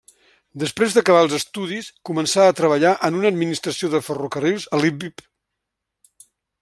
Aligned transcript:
Després 0.61 0.95
d'acabar 0.95 1.19
els 1.25 1.35
estudis, 1.39 1.89
començà 2.11 2.47
a 2.47 2.55
treballar 2.61 2.95
en 3.09 3.19
una 3.19 3.31
administració 3.33 3.93
de 3.97 4.03
ferrocarrils 4.09 4.67
a 4.79 4.81
Lviv. 4.81 5.07